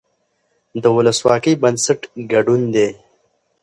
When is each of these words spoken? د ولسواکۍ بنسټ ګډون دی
د 0.81 0.85
ولسواکۍ 0.97 1.53
بنسټ 1.61 2.01
ګډون 2.31 2.61
دی 2.75 2.87